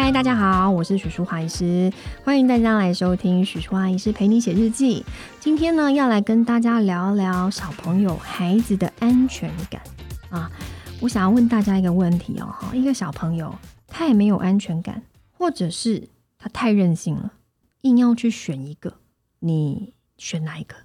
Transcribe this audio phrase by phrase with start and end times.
[0.00, 1.92] 嗨，大家好，我是许淑华医师，
[2.22, 5.04] 欢迎大家来收听许淑华医师陪你写日记。
[5.40, 9.82] 今天呢，要来跟大家聊聊小朋友孩子的安全感
[10.30, 10.48] 啊。
[11.00, 13.52] 我想要问大家一个问题哦，哈，一个小朋友
[13.88, 15.02] 太没有安全感，
[15.36, 16.08] 或者是
[16.38, 17.32] 他太任性了，
[17.80, 18.94] 硬要去选一个，
[19.40, 20.76] 你选哪一个？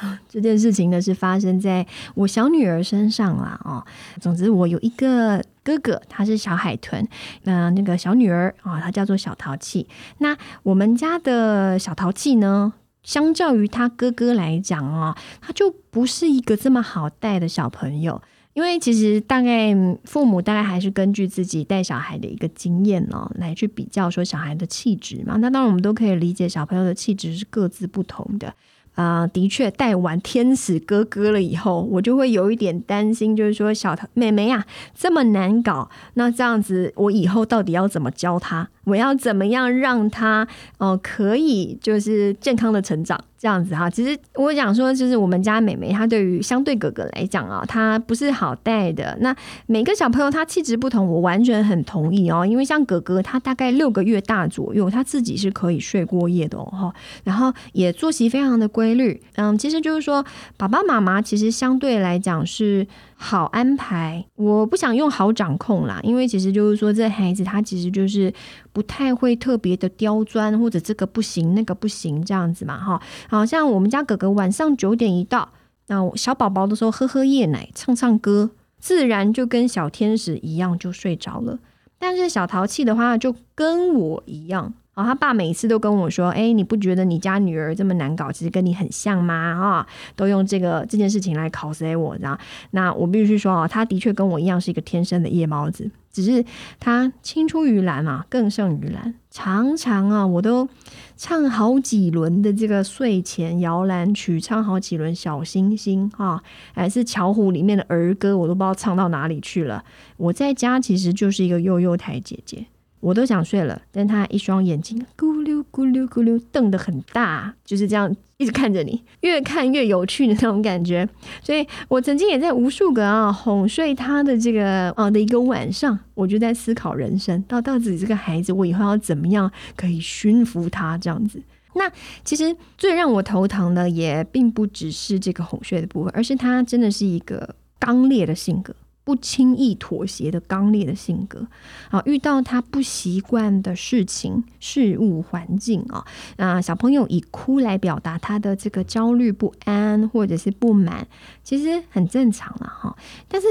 [0.28, 3.60] 这件事情呢，是发生在我小女儿身上啦。
[3.64, 3.84] 哦。
[4.20, 7.06] 总之，我有一个哥哥，他是小海豚，
[7.44, 9.86] 那那个小女儿啊，她叫做小淘气。
[10.18, 18.20] 那我们家的小淘气呢，相较于他哥哥来讲啊，他就不是一个这么好带的小朋友。
[18.54, 19.74] 因为其实大概
[20.04, 25.38] 父母大概还是根据自己带小孩的一个经验呢，来去比较说小孩的气质嘛。
[25.38, 28.52] 那当然，我们都可以理解小朋友的气质是各自不同的。
[28.94, 38.68] 啊，的确，带完天使哥哥了以后，我就会有一点担心，就是说小妹妹呀，这么难搞，那这样子，我以后到底要怎么教她？
[38.84, 40.46] 我要怎么样让他
[40.78, 43.18] 哦可以就是健康的成长？
[43.38, 49.18] 这样子哈，其实我想说，就是我们家美美，她对于相对哥哥来讲啊，她不是好带的。
[49.20, 49.34] 那
[49.66, 52.46] 每个小朋友他气质不同，我完全很同意哦。
[52.46, 59.20] 因为像哥哥，他大概六个月大左右，他自己是可以睡过夜的哦，然后也作息非常的规律。
[59.34, 60.24] 嗯，其实就是说，
[60.56, 62.86] 爸爸妈妈其实相对来讲是。
[63.24, 68.34] 好安排，我不想用好掌控啦，因为其实就是说，这孩子他其实就是
[68.72, 73.02] 不太会特别的刁钻，或者这个不行那个不行这样子嘛，哈。
[73.28, 75.48] 好像我们家哥哥晚上九点一到，
[75.88, 81.58] 那小宝宝的时候喝喝夜奶，唱唱歌，自然就跟小天使一样就睡着了。
[81.98, 84.72] 但是小淘气的话，就跟我一样。
[84.94, 92.38] 哦，他爸每次都跟我说：“哎，你不觉得你家女儿这么难搞，其实跟你很像吗？”啊，都用这个这件事情来考 s 我，然后
[92.72, 96.44] 那我必须说啊，他的确跟我一样是一个天生的夜猫子，只是
[96.78, 99.14] 他青出于蓝嘛，更胜于蓝。
[99.30, 100.68] 常常啊，我都
[101.16, 106.42] 唱好几轮的这个睡前摇篮曲，唱好几轮小星星啊，
[106.74, 109.82] 还是巧虎里面的儿歌，我都不知道唱到哪里去了。
[110.18, 112.66] 我在家其实就是一个悠悠台姐姐。
[113.02, 121.06] 我都想睡了，但他一双眼睛咕溜咕溜咕溜瞪得很大，就是这样一直看着你，越看越有趣的那种感觉。
[121.42, 131.42] 所以我曾经也在无数个啊哄睡他的这个啊的一个晚上，我就在思考人生，到到底这个孩子我以后要怎么样可以驯服他这样子。
[131.74, 131.90] 那
[132.24, 138.72] 其实最让我头疼的也并不只是这个哄睡的部分，而是他真的是一个刚烈的性格。
[139.04, 141.46] 不轻易妥协的刚烈的性格，
[141.90, 146.06] 啊，遇到他不习惯的事情、事物、环境啊，
[146.36, 151.06] 那，小朋友以哭来表达他的这个焦虑不安或者是不满，
[151.42, 152.96] 其实很正常了哈。
[153.28, 153.46] 但是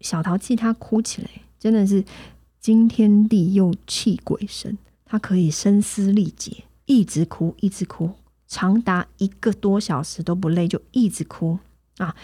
[0.00, 1.28] 小淘气他哭起来
[1.58, 2.02] 真的是
[2.60, 8.10] 惊天地又泣鬼神，他可以声嘶力竭，一直哭，一直哭，
[8.46, 11.58] 长达一个多小时都不累，就一直哭
[11.98, 12.14] 啊。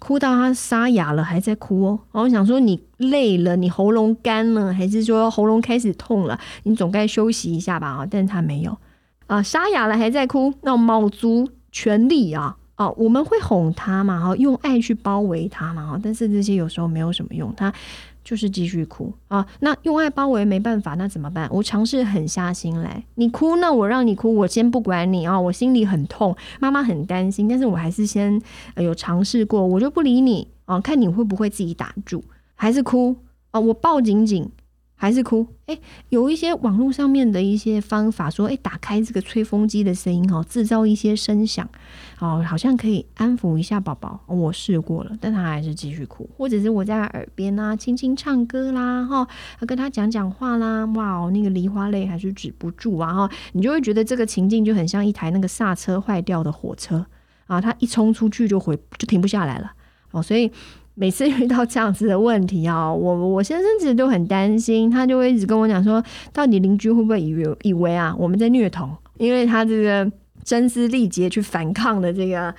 [0.00, 1.98] 哭到他沙哑了，还在哭哦。
[2.12, 6.38] 我想说，你累了，你喉咙干了，还是说喉咙开始痛了？
[6.62, 7.88] 你总该休息一下吧？
[7.88, 8.78] 啊，但是他没有
[9.26, 12.88] 啊，沙哑了还在哭，那卯足全力啊啊！
[12.90, 17.74] 我们会哄他嘛，哈，用爱去包围他嘛，哈，但是这些有时候没有什么用，他。
[18.28, 19.46] 就是继续哭啊！
[19.60, 21.48] 那用爱包围没办法，那怎么办？
[21.50, 25.40] 我尝试狠下心来，你哭，那我让你哭，我先不管你啊！
[25.40, 28.38] 我心里很痛，妈妈很担心，但是我还是先
[28.76, 32.22] 有尝试过，我就不理你啊，看你会不会自己打住，
[32.54, 33.16] 还是哭
[33.50, 33.58] 啊？
[33.58, 34.50] 我抱紧紧。
[35.00, 35.46] 还是哭？
[35.66, 35.78] 哎，
[36.08, 41.68] 有一些网络上面的一些方法，说，哎，打开这个吹风机的声音，哈，制造一些声响，
[42.18, 44.20] 哦，好像可以安抚一下宝宝。
[44.26, 46.28] 我试过了，但他还是继续哭。
[46.36, 49.28] 或者是我在耳边啊，轻轻唱歌啦，哈，
[49.60, 57.06] 跟他讲讲话啦，哇哦，那个梨花泪还是止不住啊，哈，你就会觉得这个情境就很像一台那个刹车坏掉的火车
[57.46, 59.70] 啊，他一冲出去就回就停不下来了，
[60.10, 60.50] 哦，所以。
[60.98, 66.02] 每次遇到这样子的问题啊， 我我先生其实都很担心，他就会一直跟我讲说，
[66.32, 68.90] 到底邻居会不会以为以为啊我们在虐童？
[69.16, 70.10] 因为他这个
[70.44, 72.52] 声嘶力竭去反抗的这个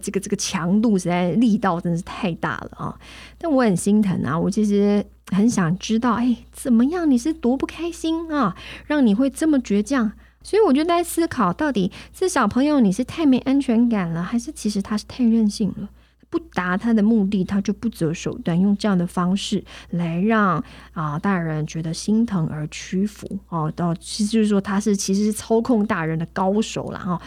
[0.00, 2.94] 这个这个强度实在力道真是太大了啊！
[3.36, 7.10] 但我很心疼啊，我其实很想知道，哎，怎么样？
[7.10, 8.56] 你是多不开心啊，
[8.86, 10.12] 让你会这么倔强？
[10.42, 15.88] 所以我就在思考，到底是小朋友你是太没安全感了，还是其实他是太任性了？
[16.32, 20.64] 不达他的目的，他就不择手段，用这样的方式来让
[20.94, 23.70] 啊大人觉得心疼而屈服哦。
[23.76, 27.20] 到其实就是说他是其实是操控大人的高手了哈。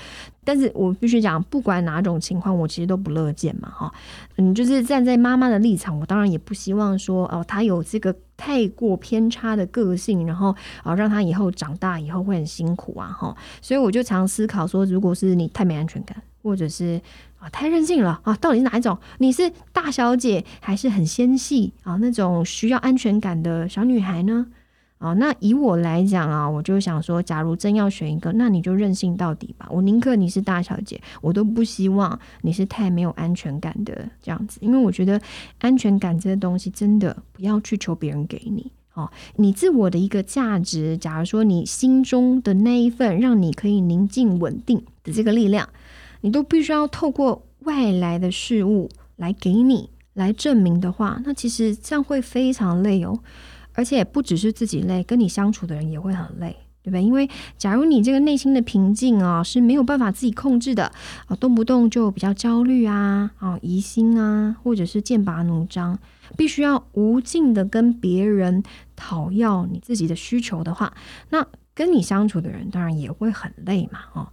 [0.44, 3.94] 但是我必须讲，不管哪种情况，我其实都不乐见嘛哈。
[4.38, 13.38] 嗯，就是站在妈妈的立场，我当然也不希望说哦他有这个太过偏差的个性，然后啊让他以后长大以后会很辛苦啊哈。
[13.62, 17.00] 所以我就常思考说，如果是你太没安全感，或者是。
[17.52, 18.36] 太任性了啊！
[18.36, 18.98] 到底是哪一种？
[19.20, 21.96] 你是大小姐，还是很纤细啊？
[21.98, 24.48] 那种需要安全感的小女孩呢？
[24.98, 29.68] 啊，那以我来讲啊，我就想说，假如真要选一个，那你就任性到底吧。
[29.70, 34.58] 我宁可你是大小姐，我都不希望你是太没有安全感的这样子。
[34.62, 35.22] 因为我觉得
[35.60, 39.12] 安全感这个东西，真的不要去求别人给你哦。
[39.36, 45.68] 你自我的一个价值，假如说你心中的那一份让你可以宁静稳定的这个力量。
[46.26, 53.20] 你都必须要透过外来的事物来给你来证明的话，那其实这样会非常累哦，
[53.74, 57.04] 而且不只是自己累，跟你相处的人也会很累，对不对？
[57.04, 57.30] 因为
[57.60, 60.92] 假如你这个内心的平静啊是没有办法自己控制的
[61.28, 66.00] 啊，动不动就比较焦虑啊啊疑心啊，或者是剑拔弩张，
[66.36, 68.64] 必须要无尽的跟别人
[68.96, 70.92] 讨要你自己的需求的话，
[71.30, 71.46] 那
[71.76, 74.28] 跟你相处的人当然也会很累嘛，哦。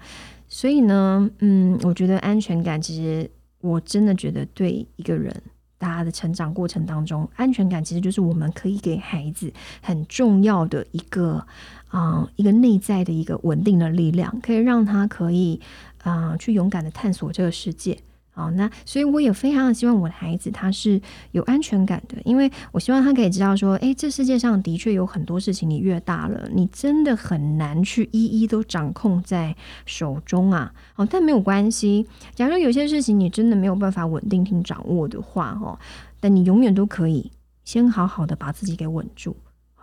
[0.54, 3.28] 所以呢，嗯，我觉得安全感其实，
[3.62, 5.34] 我真的觉得对一个人，
[5.78, 9.50] 大家的成长过程当中，安全感其实就是我们可以给孩子
[9.80, 11.46] 很重要的一个，
[11.88, 15.58] 啊，一个内在的一个稳定的力量，可以让他可以，
[16.02, 17.98] 啊，去勇敢的探索这个世界。
[18.34, 20.98] 好，那所以我也非常的希望我的孩子他是
[21.32, 30.72] 有安全感的，因为我希望他可以知道说，诶，这世界上的确有很多事情，你越大了，你真的很难去一一都掌控在手中啊。
[30.94, 35.78] 好，但没有关系，假如有些事情你真的没有办法稳定性掌握的话，哦，
[36.18, 37.30] 但你永远都可以
[37.64, 39.36] 先好好的把自己给稳住。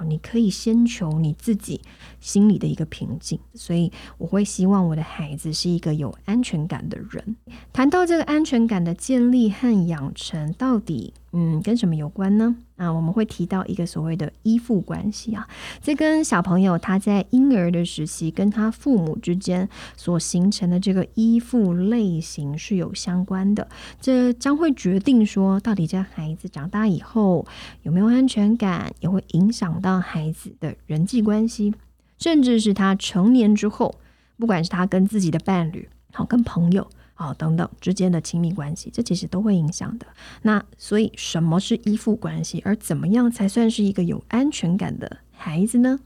[0.03, 1.81] 你可以先求你自己
[2.19, 7.35] 心里的一个平静，所以我会希望我的孩子是一个有安全感的人。
[7.71, 11.13] 谈到这个安全感的建立和养成，到底？
[11.31, 12.55] 嗯，跟什么有关呢？
[12.77, 15.47] 啊，我们会提到一个所谓的依附关系啊，
[15.81, 19.67] 这跟小朋友他在婴儿的时期跟他父母之间
[19.97, 23.67] 所形成的这个依附类型是有相关的。
[23.99, 27.45] 这将会决定说，到底这孩子长大以后
[27.83, 31.73] 有没有安全感，也会影响到孩子的人际关系，
[32.17, 33.95] 甚至是他成年之后，
[34.37, 36.87] 不管是他跟自己的伴侣，好跟朋友。
[37.19, 40.07] 哦，等等之间的亲密关系，这其实都会影响的。
[40.43, 42.61] 那所以，什么是依附关系？
[42.65, 45.99] 而怎么样才算是一个有安全感的孩子呢？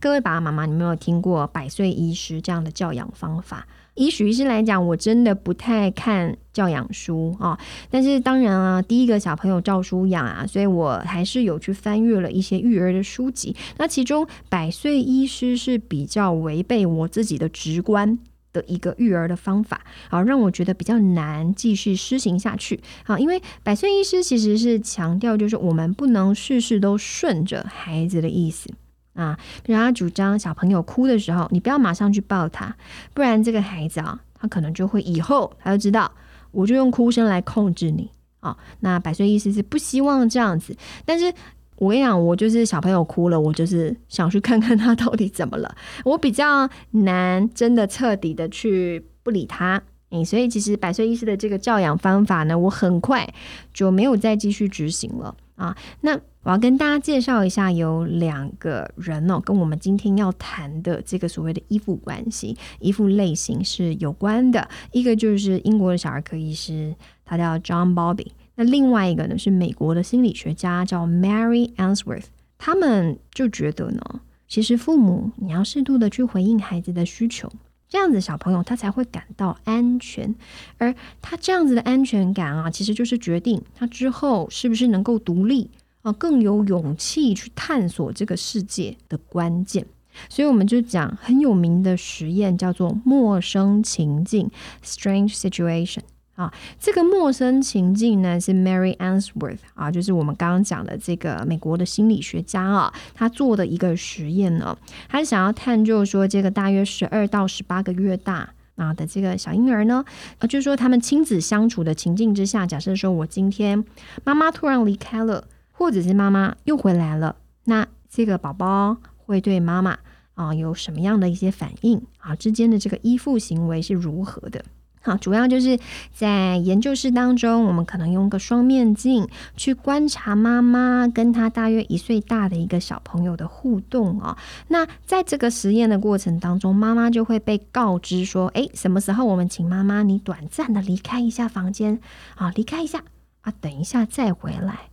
[0.00, 3.68] 各位爸爸妈妈，你们有听过百岁医师这样的教养方法？
[3.94, 7.56] 以许医师来讲，我真的不太看教养书啊。
[7.88, 13.54] 但是当然啊，第一个小朋友照书养啊，所以我还是有去翻阅了一些育儿的书籍。
[13.76, 18.18] 那其中，百岁医师是比较违背我自己的直观。
[18.52, 22.80] 的一个育儿的方法，好让我觉得比较难继续施行下去。
[23.04, 28.68] 好，因为百岁医师其实是强调，就是我们不能事事都顺着孩子的意思
[29.14, 29.38] 啊。
[29.62, 32.76] 比如他主张小朋友哭的时候，你不要马上去抱他，
[33.14, 36.10] 不然这个孩子啊，他可能就会以后他就知道，
[36.50, 38.10] 我就用哭声来控制你
[38.40, 38.56] 啊。
[38.80, 41.32] 那百岁医师是不希望这样子，但是。
[41.80, 45.74] 我跟你讲，我就是小朋友哭了，我就是想去看看他到底怎么了。
[46.04, 53.26] 我比较难真的彻底的去不理他，嗯，所以其实百岁医师的这个教养方法呢，我很快
[53.72, 55.74] 就没有再继续执行了啊。
[56.02, 64.68] 那我要跟大家介绍一下，有两个人哦，跟我们今天要谈的这个所谓的依附关系、依附类型是有关的。
[64.92, 66.94] 一个就是英国的小儿科医师，
[67.24, 68.26] 他叫 John Bobby。
[68.60, 72.24] 那另外一个呢，是美国的心理学家叫 Mary Answorth，
[72.58, 77.50] 他们就觉得呢，其实父母你要适度的去回应孩子的需求，
[77.88, 80.34] 这样子小朋友他才会感到安全，
[80.76, 85.70] 而他这样子的安全感啊，其实就是决定他之后是不是能够独立
[86.02, 89.86] 啊，更有勇气去探索这个世界的关键。
[90.28, 94.50] 所以我们就讲很有名的实验，叫做陌生情境
[94.84, 96.02] （Strange Situation）。
[96.40, 104.74] 啊，这个陌生情境呢是 Mary Answorth 啊，就是我们刚刚讲的这个美国的心理学家啊，他做的一个实验呢，
[105.06, 110.02] 他想要探究说，这个大约十二到十八个月大啊的这个小婴儿呢，
[110.38, 113.84] 呃，就是说他们亲子相处的情境之下，假设说我今天
[114.24, 119.98] 妈妈突然离开了，或者是妈妈又回来了，那这个宝宝会对妈妈
[120.32, 122.34] 啊有什么样的一些反应啊？
[122.34, 124.64] 之间的这个依附行为是如何的？
[125.02, 125.78] 好，主要就是
[126.12, 129.26] 在研究室当中，我们可能用个双面镜
[129.56, 134.36] 去观察妈妈跟她大约一岁大的一个小朋友的互动哦。
[134.68, 141.98] 那在这个实验的过程当中，妈妈就会被告知说：“诶，什么时候我们请妈妈你短暂的离开一下房间
[142.34, 142.52] 啊？
[142.54, 143.02] 离开一下
[143.40, 144.90] 啊，等一下再回来。”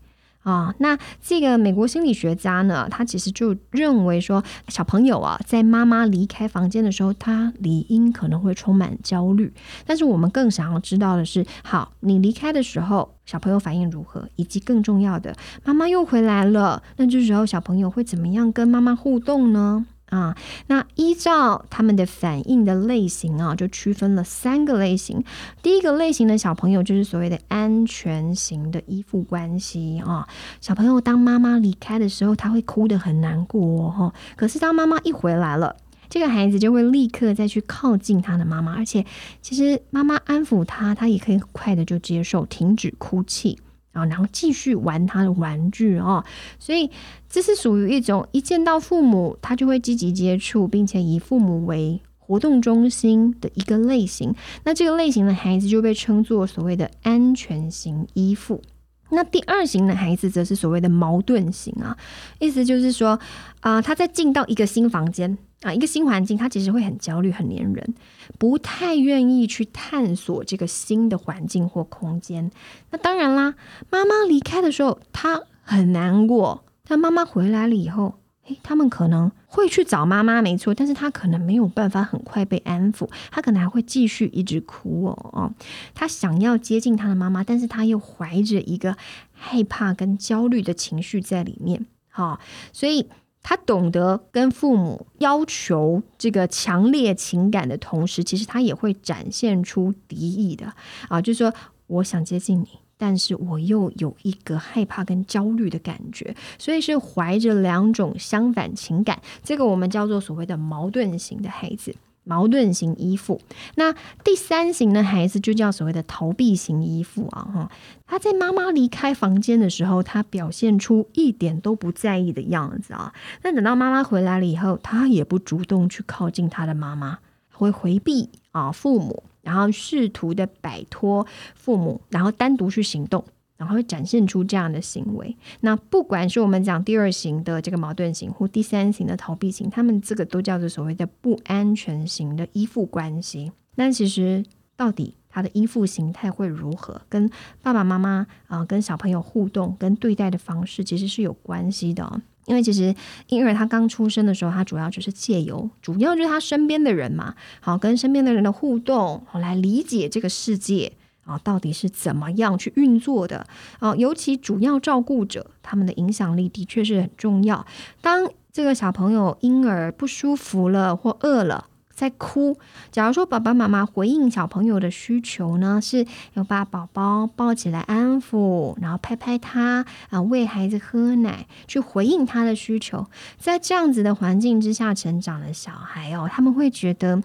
[0.47, 9.53] 啊，那这个美国心理学家呢，他其实就认为说，小朋友啊，在妈妈离开房间的时候，他理应可能会充满焦虑。
[9.85, 15.35] 但是我们更想要知道的是，好，你离开的时候，小朋友反应如何，以及更重要的，
[15.65, 19.85] 妈妈又回来了，那这时候小朋友会怎么样跟妈妈互动呢？
[20.09, 20.35] 啊，
[20.67, 25.23] 那依照他们的反应的类型啊，就区分了三个类型。
[25.61, 30.27] 第一个类型的小朋友就是所谓的安全型的依附关系啊。
[30.61, 34.13] 小朋友当妈妈离开的时候，他会哭得很难过哈。
[34.35, 35.75] 可是当妈妈一回来了，
[36.09, 39.05] 这个孩子就会立刻再去靠近他的妈妈，而且
[39.41, 43.59] 其实妈妈安抚他，他也可以很快的就接受，停止哭泣。
[43.97, 46.23] 啊，然后继续玩他的玩具哦，
[46.59, 46.89] 所以
[47.27, 54.35] 这是属于一种一见到父母，他就会积极接触，并且以父母为活动中心的一个类型。
[54.63, 58.61] 那这个类型的孩子就被称作所谓的安全型依附。
[59.09, 61.97] 那第二型的孩子则是所谓的矛盾型啊，
[62.39, 63.17] 意思就是说
[63.61, 65.37] 啊，他在进到一个新房间。
[65.63, 67.95] 啊，一个新环境，他其实会很焦虑、很黏人，
[68.37, 72.51] 不太愿意去探索这个新的环境或空间。
[72.91, 73.55] 那当然啦，
[73.89, 76.63] 妈妈离开的时候，他很难过。
[76.83, 85.51] 但妈妈回来了以后，诶，他们可能会去找妈妈，没错，但是他可能没有办法很快被安抚，他可能还会继续一直哭哦哦。
[85.95, 88.95] 他想要接近他的妈妈，但是他又怀着一个
[89.33, 91.87] 害怕跟焦虑的情绪在里面。
[92.09, 92.39] 好，
[92.71, 93.07] 所以。
[93.49, 100.73] 他懂得跟父母要求这个强烈情感的同时，其实他也会展现出敌意的
[101.07, 101.53] 啊，就是说
[101.87, 111.95] 我想接近你，但是我又有一个害怕跟焦虑的感觉，所以是怀着两种相反情感，这个我们叫做所谓的矛盾型的孩子。
[112.27, 113.41] 矛盾型依附，
[113.75, 113.93] 那
[114.23, 117.71] 第三型的孩子就叫所谓的逃避型依附啊，哈，
[118.05, 127.19] 他在妈妈离开房间的时候，他表现出一点都不在意的样子啊，那等到妈妈回来了以后，他也不主动去靠近他的妈妈，
[127.53, 133.23] 会回避啊父母，然后试图的摆脱父母，然后单独去行动。
[133.57, 135.35] 然后会展现出这样的行为。
[135.61, 143.51] 那不管是我们讲第二型的这个矛盾型，或第三型的逃避型，他们这个都叫做所谓的不安全型的依附关系。
[143.75, 144.45] 那其实
[144.75, 147.29] 到底他的依附形态会如何，跟
[147.61, 152.21] 爸爸妈妈啊，跟小朋友互动，跟对待的方式其实是有关系的。
[152.45, 152.95] 因为其实
[153.27, 160.93] 婴儿他刚出生的时候，他主要就是借由，主要就是他身边的人嘛，好跟身边的人的互动，好来理解这个世界。
[161.27, 163.45] 啊，到底是怎么样去运作的？
[163.79, 167.65] 啊，尤其主要照顾者他们的影响力的确是很重要。
[168.01, 172.57] 当这个小朋友婴儿不舒服了或饿了，在哭，
[172.91, 183.05] 假如说爸爸妈妈回应小朋友的需求呢，是要把宝宝抱起来安抚，然后拍拍他啊，喂孩子喝奶，去回应他的需求。
[183.37, 187.21] 在这样子的环境之下成长的小孩哦，他们会觉得。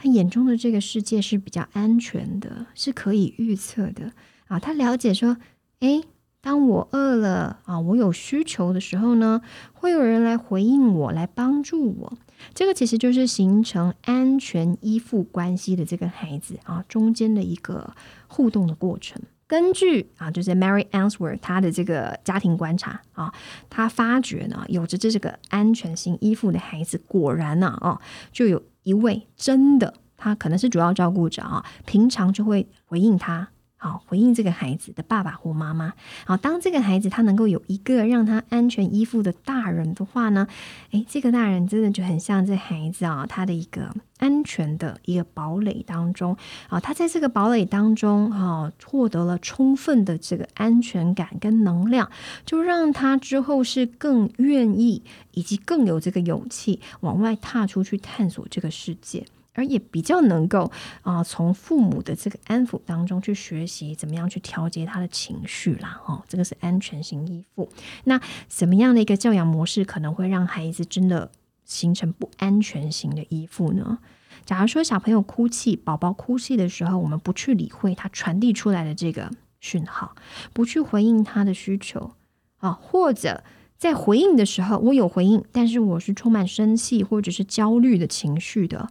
[0.00, 4.12] 他眼中的这个世界是比较安全的，是可以预测的
[4.46, 4.56] 啊。
[4.56, 5.36] 他了解说，
[5.80, 6.04] 诶，
[6.40, 12.18] 当我饿了啊，我有需求的时候呢，会有人来回应我，来帮助我。
[12.54, 17.92] 这个其实就是形成安全依附关系的这个孩子啊，中间的一个
[18.28, 19.20] 互动的过程。
[19.48, 23.34] 根据啊，就是 Mary Answorth 他的这个家庭观察啊，
[23.68, 28.00] 他发觉呢，有着这个安全性依附的孩子，果然呢，哦，
[28.30, 28.62] 就有。
[28.88, 35.94] 一位真的，他可能是主要照顾者啊，平常就会回应他，好回应这个孩子的爸爸或妈妈。
[36.26, 40.46] 好，当这个孩子他能够有一个让他安全依附的大人的话呢，
[40.90, 46.36] 诶，这个大人真的就很像这孩子啊，他的一个安全的一个堡垒当中
[46.68, 52.10] 啊，他在这个堡垒当中啊，获得了充分的这个安全感跟能量，
[52.44, 55.02] 就让他之后是更愿意。
[55.32, 59.24] 以及更有这个勇气往外踏出去探索这个世界，
[59.58, 60.70] 而也比较能够
[61.02, 66.00] 啊从父母的这个安抚当中去学习怎么样去调节他的情绪啦。
[66.06, 67.68] 哦，这个是安全型依附。
[68.04, 71.30] 那什么样的一个教养模式可能会让孩子真的
[71.64, 73.98] 形成不安全型的依附呢？
[74.46, 80.14] 假如说小朋友哭泣，宝宝哭泣的时候，我们不去理会他传递出来的这个讯号，
[80.52, 82.12] 不去回应他的需求
[82.58, 83.42] 啊，或者。
[83.76, 88.90] 在回应的时候，我有回应，但是我是充满生气或者是焦虑的情绪的。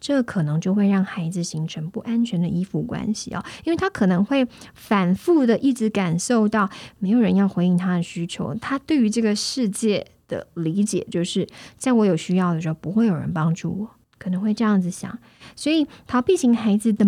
[0.00, 15.18] 这可能就会让孩子形成不安全的依附关系哦，因为他可能会反复的一直感受到没有人要回应他的需求，他对于这个世界的理解就是在我有需要的时候不会有人帮助我，可能会这样子想，
[15.54, 17.06] 所以逃避型孩子的。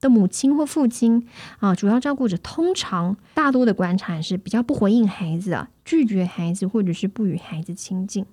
[0.00, 1.26] 的母亲或父亲
[1.58, 8.24] 啊，主要照顾者，通常大多的观察是比较不回应孩子啊，拒绝孩子，或者是不与孩子亲近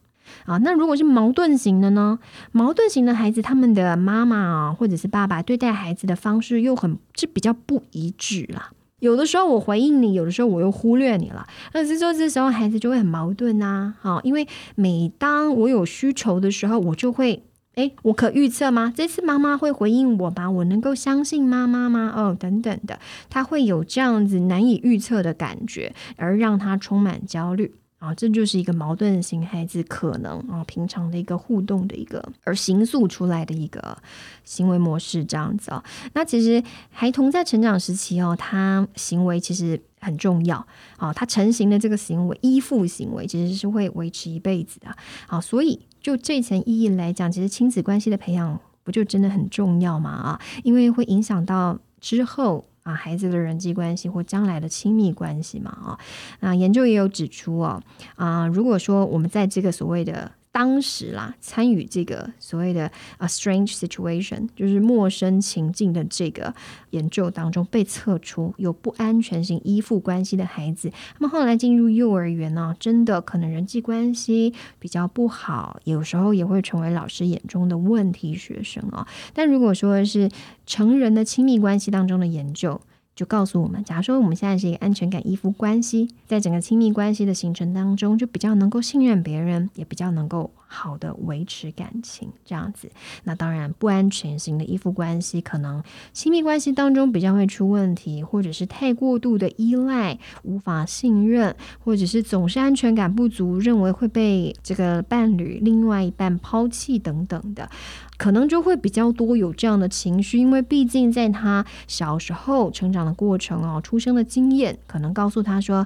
[0.45, 0.57] 啊。
[0.59, 2.19] 那如果是矛盾型的呢？
[2.51, 8.71] 矛盾型的孩子，他们的妈妈啊，或者是爸爸对待孩子的方式又很是比较不一致啦。
[8.99, 11.45] 有的时候我回应你，有的时候我又忽略你了。
[11.73, 13.93] 那是说这时候孩子就会很矛盾呐。
[13.99, 17.43] 好，因为每当我有需求的时候，我就会。
[17.75, 18.93] 诶，我可预测吗？
[18.95, 20.49] 这次妈妈会回应我吗？
[20.49, 22.09] 我能够相信妈妈吗？
[22.15, 22.97] 哦，等等的，
[23.29, 27.73] 他会有这样子难以预测的感觉，而让他充满焦虑
[28.05, 28.13] 啊！
[28.15, 33.97] 这就是一个矛盾型孩子可能啊，平常的一个互动的一个而形塑出来的一个
[34.43, 35.83] 行为模式，这样子啊。
[36.13, 40.65] 那其实孩童在成长时期哦，他行为其实很重要
[40.97, 44.87] 啊，他成型的这个行为依附行为其实是会维持一辈子的
[45.27, 45.79] 啊，所以。
[46.05, 50.11] 就这层意义来讲，其实亲子关系的培养不就真的很重要吗？
[50.11, 55.69] 啊，因为会影响到之后啊孩子的人际关系或将来的亲密关系嘛。
[55.71, 55.99] 啊，
[56.39, 57.83] 那研究也有指出哦，
[58.15, 60.31] 啊，如果说我们在这个所谓的。
[60.55, 66.55] 当时啦，参与这个所谓的啊 strange situation，就是陌生情境的这个
[66.91, 79.05] 研究当中，被测出有不安全性依附关系的孩子，那么后来进入幼儿园呢，真的可能人际关系比较不好，有时候也会成为老师眼中的问题学生啊。
[79.33, 80.29] 但如果说是
[80.65, 82.79] 成人的亲密关系当中的研究，
[83.15, 90.51] 就告诉我们，假如说我们现在是一个安全感依附关系，在整个亲密关系的形成当中，就比较能够信任别人，也比较能够。
[90.67, 92.89] 好的维持感情这样子，
[93.23, 95.81] 那当然不安全型的依附关系，可能
[96.11, 107.69] 亲密关系当中比较会出问题，或者是太过度的依赖，无法信任，或者是总是安全感不足，认为会被这个伴侣另外一半抛弃等等的，
[108.17, 115.85] 可能就会比较多有这样的情绪，因为毕竟在他小时候成长的过程哦，出生的经验可能告诉他说，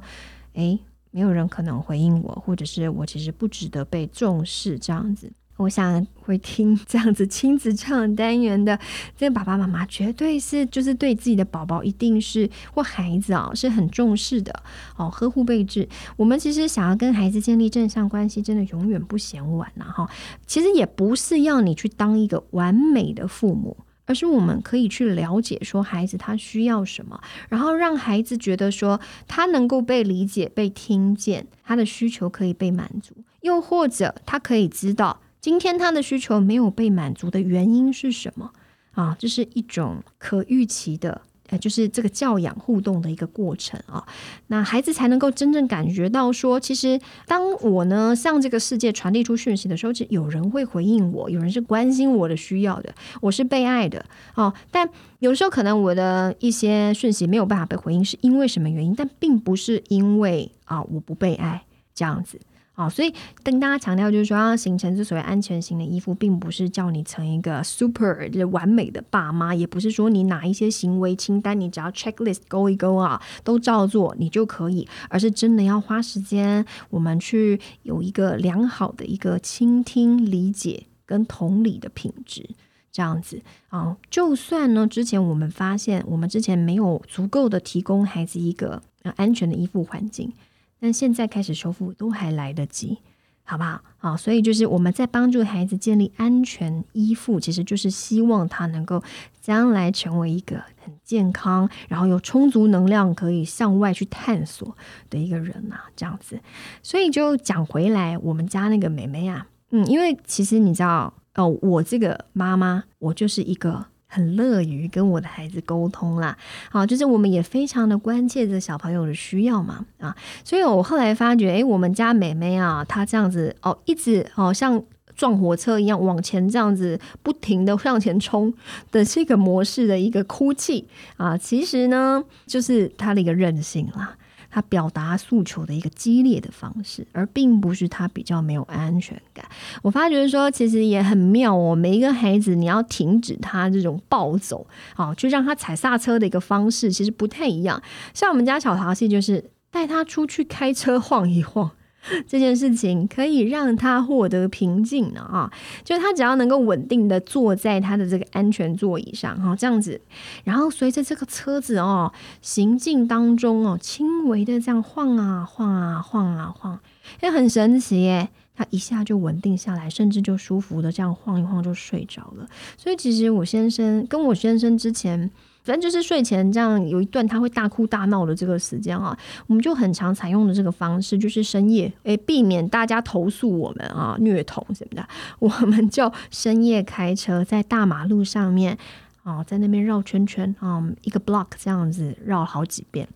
[0.54, 0.80] 诶。
[1.12, 5.32] 没有人可能回应我，或者是我其实不值得被重视这样子。
[5.60, 8.80] 我想会听 这样子亲子唱单元的
[9.18, 14.54] 这个爸爸妈妈，绝对是就是对自己的宝宝一定是或孩子啊是很重视的
[14.96, 15.88] 哦，呵护备至。
[16.16, 20.10] 我们其实想要跟孩子建立正向关系，真的永远不嫌晚呐哈。
[20.48, 23.76] 其实也不是要你去当一个完美的父母。
[24.06, 38.52] 而是我们可以去了解说孩子他需要什么，然后让孩子觉得说他能够被理解、被听见，他的需求可以被满足，又或者他可以知道今天他的需求没有被满足的原因是什么
[38.92, 41.22] 啊，这是一种可预期的。
[41.52, 44.06] 呃，就是这个教养互动的一个过程啊，
[44.50, 54.54] 那孩子才能够真正感觉到说，其实当我呢向这个世界传递出讯息的时候，其实有人会回应我，有人是关心我的需要的，我是被爱的哦。
[54.70, 58.94] 但有时候可能我的一些讯息没有办法被回应，是因为什么原因？
[58.94, 61.64] 但并不是因为啊我不被爱
[61.96, 62.40] 这样子。
[62.80, 63.14] 好，所以
[63.44, 82.50] 跟大家强调，就是说要形成这所谓安全型的依附，并不是叫你成一个 super 就完美的爸妈，也不是说你哪一些行为清单，你只要 checklist 勾一勾啊，都照做你就可以，而是真的要花时间，我们去有一个良好的一个倾听、理解跟同理的品质，
[82.94, 88.82] 这样子啊，就算呢，之前我们发现我们之前没有足够的提供孩子一个
[89.18, 90.32] 安全的依附环境。
[90.80, 93.00] 但现在开始修复都还来得及，
[93.44, 93.82] 好不好？
[93.98, 99.04] 好，所以就是我们在帮助孩子建立安全依附，其实就是希望他能够
[99.42, 104.78] 将来成为一个很健康，然后有充足能量可以向外去探索
[105.10, 106.40] 的一个人呐，这样子。
[106.82, 113.88] 所以就讲回来，我们家那个妹妹啊，嗯，因为其实你知道，哦，我这个妈妈，我就是一个。
[114.12, 116.36] 很乐于跟我的孩子沟通啦，
[116.72, 124.84] 好，就是我们也非常的关切着小朋友的需要嘛，啊，所以我后来发觉，诶，我们家美妹啊，她这样子哦，一直哦像
[125.16, 128.52] 撞火车一样往前这样子不停的向前冲
[128.92, 134.16] 的这个模式的一个哭泣啊，其实呢，就是她的一个任性啦。
[134.50, 139.46] 他表达诉求的一个激烈的方式，而并不是他比较没有安全感。
[139.82, 141.76] 我发觉说，其实也很妙哦。
[141.76, 147.82] 每一个孩子，你要停止他这种暴走，啊，就让他踩刹车的一个方式，其实不太一样。
[148.14, 151.72] 像我们家小淘气，就是带他出去开车晃一晃，
[152.28, 155.52] 这件事情可以让他获得平静呢啊，
[155.84, 160.00] 就是他只要能够稳定的坐在他的这个安全座椅上哈，这样子，
[160.44, 166.80] 然后随着这个车子哦行进当中哦，轻微的这样晃啊晃啊晃啊晃，
[167.22, 172.48] 也很神奇耶，他一下就稳定下来，甚至就舒服的这样晃一晃就睡着了。
[172.78, 175.30] 所以其实我先生跟我先生之前。
[175.62, 188.78] 反正就是睡前这样有一段他会大哭大闹的这个时间啊，我们就很常采用的这个方式，就是深夜诶，避免大家投诉我们啊虐童什么的， 我们就深夜开车在大马路上面
[189.24, 193.08] 啊，在那边绕圈圈啊，一个 block 这样子绕好几遍，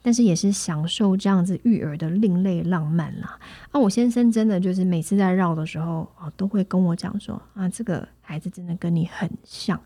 [0.00, 3.36] 但是也是享受这样子育儿的另类浪漫啦。
[3.72, 9.80] 啊，我先生真的就是每次在绕的时候啊，都会跟我讲说啊，这个孩子真的跟你很像。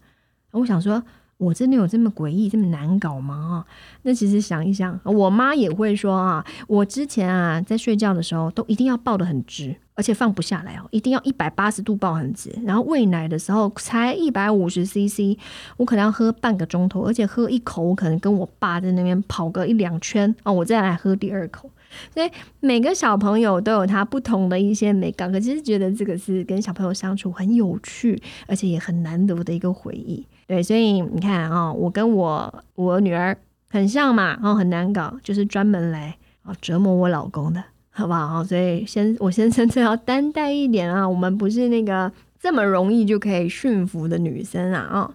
[0.51, 1.03] 我想说。
[1.41, 3.35] 我真的有这么诡异、这么难搞吗？
[3.35, 3.65] 啊，
[4.03, 12.55] 那其实想一想，我妈也会说啊，我之前啊在睡觉的时候都一定要抱得很直，而且放不下来哦，一定要一百八十度抱很直。
[12.67, 15.39] 然后喂奶的时候才一百五十 CC，
[15.79, 21.71] 我可能要喝半个钟头，而且喝一口我可能跟我爸在那边跑个一两圈啊，我再来喝第二口。
[22.15, 30.25] 所以每个小朋友都有他不同的一些美感，可其实觉得这个是跟小朋友相处很有趣，而且也很难得的一个回忆。
[30.51, 33.37] 对，所以你看啊，我跟我我女儿
[33.71, 38.43] 很像嘛，然后很难搞，就是专门来啊折磨我老公的，好不好？
[38.43, 42.11] 所以先我先生最要担待一点啊，我们不是那个
[42.41, 45.11] 这么容易就可以驯服的女生啊啊。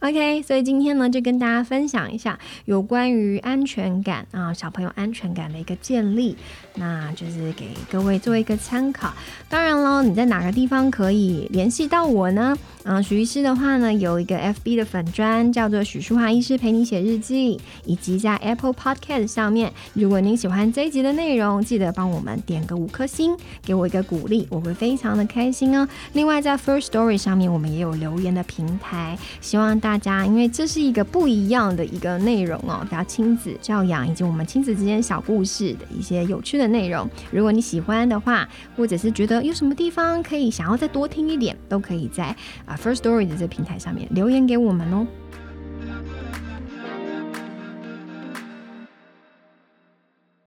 [0.00, 6.36] OK，所以今天呢，就跟大家分享一下有关于安全感啊，小朋友安全感的一个建立，
[6.74, 9.12] 那就是给各位做一个参考。
[9.48, 12.56] 当然喽，你在哪个地方可以联系到我呢？
[12.90, 25.86] 啊，许医师的话呢，有一个 FB 的粉砖叫做许淑华医师陪你写日记，以及在 Apple Podcast 上面，如果您喜欢这一集的内容，记得帮我们点个五颗星，给我一个鼓励，我会非常的开心哦。
[26.14, 37.08] 另外，在 First Story 上面，我们也有留言的平台，希望大家，因为这是一个不一样的一个内容哦，比较亲子教养以及我们亲子之间小故事的一些有趣的内容。
[37.30, 42.34] 如果你喜欢的话，或者是觉得有什么地方可以想要再多听一点，都可以在
[42.66, 45.06] 啊 First Story 的这平台上面留言给我们哦。